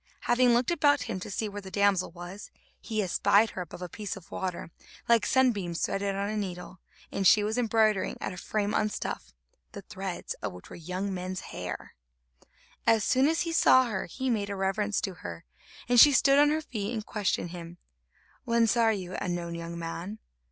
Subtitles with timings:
[0.21, 3.87] Having looked about him to see where the damsel was, he espied her above a
[3.87, 4.71] piece of water,
[5.07, 6.79] like sunbeams threaded on a needle,
[7.11, 9.31] and she was embroidering at a frame on stuff,
[9.73, 11.93] the threads of which were young men's hair.
[12.87, 15.45] As soon as he saw her, he made a reverence to her,
[15.87, 17.77] and she stood on her feet and questioned him:
[18.43, 20.17] "Whence are you, unknown young man?"